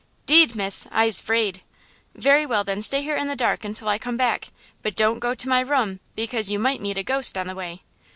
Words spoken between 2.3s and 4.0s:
well, then, stay here in the dark until I